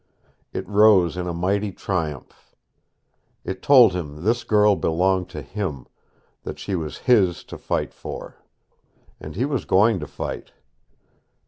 [0.51, 2.55] It rose in a mighty triumph.
[3.43, 5.85] It told him this girl belonged to him,
[6.41, 8.37] that she was his to fight for.
[9.19, 10.53] And he was going to fight.